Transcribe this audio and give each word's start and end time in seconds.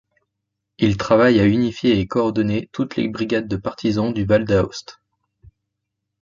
Il 0.79 0.97
travaille 0.97 1.39
à 1.39 1.45
unifier 1.45 1.99
et 1.99 2.07
coordonner 2.07 2.69
toutes 2.71 2.95
les 2.95 3.07
brigades 3.07 3.47
de 3.47 3.55
partisans 3.55 4.11
du 4.11 4.25
Val 4.25 4.45
d'Aoste. 4.45 4.99